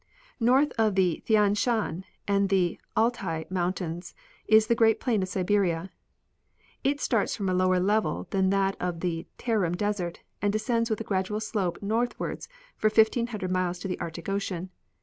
[0.39, 4.15] North of the Thian Shan and the Altai mountains
[4.47, 5.91] is the great plain of Siberia.
[6.83, 10.99] It starts from a lower level than that of the Tarim desert and descends with
[11.01, 14.71] a gradual slope northward for 1,500 miles to the Arctic ocean.